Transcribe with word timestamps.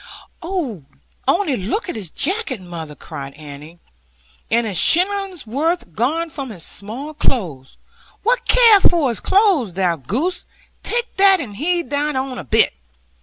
'Only 0.41 1.57
look 1.57 1.87
at 1.87 1.95
his 1.95 2.09
jacket, 2.09 2.59
mother!' 2.59 2.95
cried 2.95 3.35
Annie; 3.35 3.77
'and 4.49 4.65
a 4.65 4.73
shillingsworth 4.73 5.93
gone 5.93 6.31
from 6.31 6.49
his 6.49 6.63
small 6.63 7.13
clothes!' 7.13 7.77
'What 8.23 8.47
care 8.47 8.77
I 8.77 8.79
for 8.79 9.09
his 9.09 9.19
clothes, 9.19 9.73
thou 9.75 9.97
goose? 9.97 10.47
Take 10.81 11.17
that, 11.17 11.39
and 11.39 11.55
heed 11.55 11.91
thine 11.91 12.15
own 12.15 12.39
a 12.39 12.43
bit.' 12.43 12.73